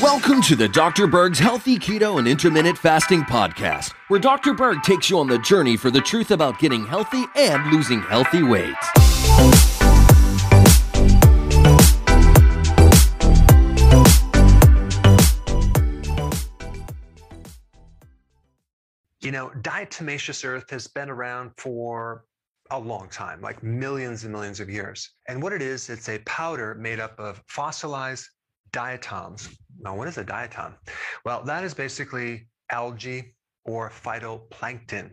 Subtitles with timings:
[0.00, 1.06] Welcome to the Dr.
[1.06, 4.54] Berg's Healthy Keto and Intermittent Fasting Podcast, where Dr.
[4.54, 8.42] Berg takes you on the journey for the truth about getting healthy and losing healthy
[8.42, 8.74] weight.
[19.20, 22.24] You know, diatomaceous earth has been around for
[22.70, 25.10] a long time, like millions and millions of years.
[25.28, 28.28] And what it is, it's a powder made up of fossilized
[28.72, 29.48] diatoms.
[29.78, 30.74] Now, what is a diatom?
[31.24, 33.34] Well, that is basically algae
[33.64, 35.10] or phytoplankton.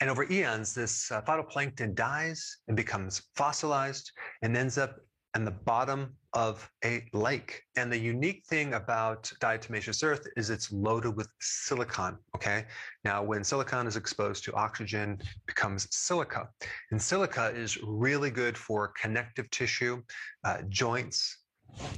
[0.00, 4.10] And over eons, this uh, phytoplankton dies and becomes fossilized
[4.42, 4.96] and ends up
[5.34, 7.62] and the bottom of a lake.
[7.76, 12.18] And the unique thing about diatomaceous earth is it's loaded with silicon.
[12.36, 12.66] Okay.
[13.04, 16.48] Now, when silicon is exposed to oxygen, becomes silica.
[16.90, 20.02] And silica is really good for connective tissue,
[20.44, 21.38] uh, joints,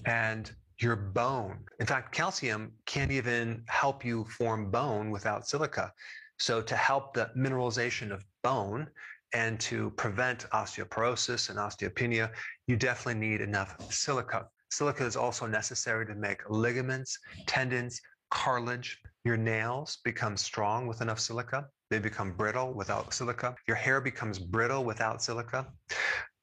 [0.07, 1.59] and your bone.
[1.81, 5.93] In fact, calcium can't even help you form bone without silica.
[6.39, 8.89] So, to help the mineralization of bone,
[9.35, 12.31] and to prevent osteoporosis and osteopenia,
[12.67, 14.47] you definitely need enough silica.
[14.71, 18.99] Silica is also necessary to make ligaments, tendons, cartilage.
[19.25, 21.67] Your nails become strong with enough silica.
[21.91, 23.55] They become brittle without silica.
[23.67, 25.67] Your hair becomes brittle without silica.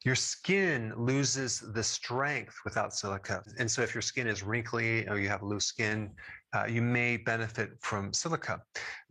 [0.03, 3.43] Your skin loses the strength without silica.
[3.59, 6.11] And so, if your skin is wrinkly or you have loose skin,
[6.53, 8.61] uh, you may benefit from silica.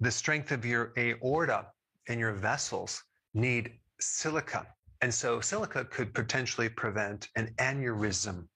[0.00, 1.66] The strength of your aorta
[2.08, 3.02] and your vessels
[3.34, 4.66] need silica.
[5.02, 8.46] And so silica could potentially prevent an aneurysm.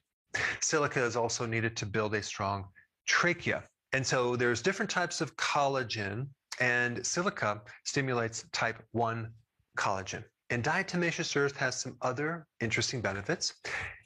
[0.60, 2.66] Silica is also needed to build a strong
[3.06, 3.62] trachea.
[3.92, 6.26] And so there's different types of collagen,
[6.60, 9.30] and silica stimulates type 1
[9.78, 10.24] collagen.
[10.50, 13.54] And diatomaceous earth has some other interesting benefits.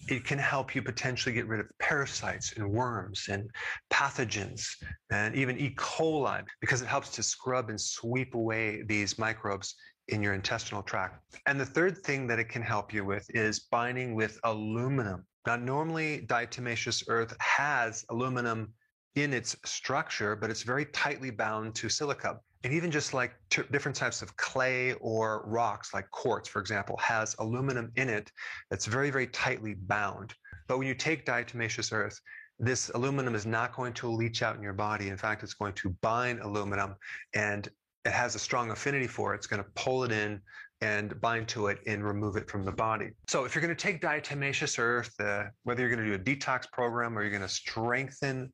[0.09, 3.51] It can help you potentially get rid of parasites and worms and
[3.91, 4.67] pathogens
[5.11, 5.75] and even E.
[5.77, 9.75] coli because it helps to scrub and sweep away these microbes
[10.09, 11.23] in your intestinal tract.
[11.47, 15.27] And the third thing that it can help you with is binding with aluminum.
[15.47, 18.73] Now, normally diatomaceous earth has aluminum
[19.15, 22.39] in its structure, but it's very tightly bound to silica.
[22.65, 26.97] And even just like t- different types of clay or rocks, like quartz, for example,
[26.99, 28.31] has aluminum in it
[28.69, 30.35] that's very, very tightly bound.
[30.67, 32.21] But when you take diatomaceous earth,
[32.59, 35.09] this aluminum is not going to leach out in your body.
[35.09, 36.97] In fact, it's going to bind aluminum
[37.35, 37.69] and
[38.09, 40.41] it has a strong affinity for it, it's going to pull it in
[40.81, 43.11] and bind to it and remove it from the body.
[43.29, 46.37] So if you're going to take diatomaceous earth, uh, whether you're going to do a
[46.37, 48.53] detox program or you're going to strengthen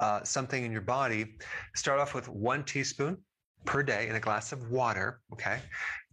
[0.00, 1.36] uh, something in your body,
[1.74, 3.16] start off with one teaspoon
[3.64, 5.60] per day in a glass of water, okay?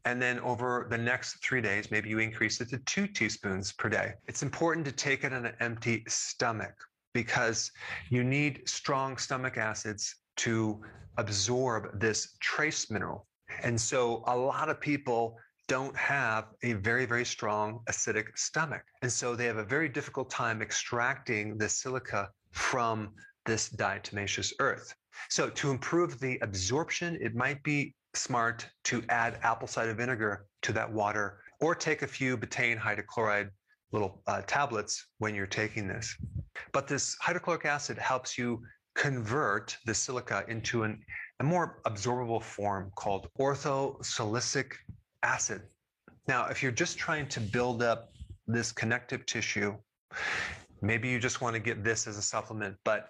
[0.06, 3.90] And then over the next three days, maybe you increase it to two teaspoons per
[3.90, 4.14] day.
[4.28, 6.76] It's important to take it on an empty stomach
[7.14, 7.72] because
[8.10, 10.82] you need strong stomach acids to
[11.18, 13.28] absorb this trace mineral.
[13.64, 15.38] And so a lot of people
[15.68, 18.84] don't have a very, very strong acidic stomach.
[19.02, 23.10] And so they have a very difficult time extracting the silica from
[23.46, 24.94] this diatomaceous earth.
[25.30, 30.72] So to improve the absorption, it might be smart to add apple cider vinegar to
[30.74, 33.50] that water or take a few betaine hydrochloride
[33.92, 36.16] little uh, tablets when you're taking this.
[36.72, 38.62] But this hydrochloric acid helps you
[38.98, 41.00] convert the silica into an,
[41.40, 44.74] a more absorbable form called orthosilicic
[45.24, 45.62] acid.
[46.28, 48.10] Now, if you're just trying to build up
[48.48, 49.76] this connective tissue,
[50.82, 53.10] maybe you just want to get this as a supplement, but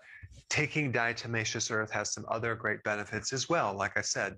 [0.50, 3.74] taking diatomaceous earth has some other great benefits as well.
[3.74, 4.36] Like I said,